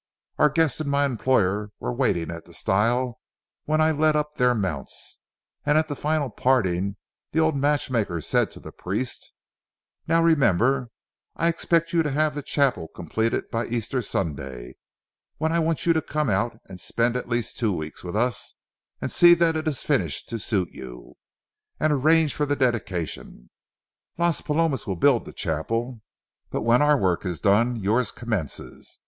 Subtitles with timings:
[0.39, 3.19] Our guests and my employer were waiting at the stile
[3.65, 5.19] when I led up their mounts,
[5.63, 6.95] and at final parting
[7.33, 9.31] the old matchmaker said to the priest:—
[10.07, 10.89] "Now, remember,
[11.35, 14.73] I expect you to have this chapel completed by Easter Sunday,
[15.37, 18.55] when I want you to come out and spend at least two weeks with us
[19.01, 21.13] and see that it is finished to suit you,
[21.79, 23.51] and arrange for the dedication.
[24.17, 26.01] Las Palomas will build the chapel,
[26.49, 28.99] but when our work is done yours commences.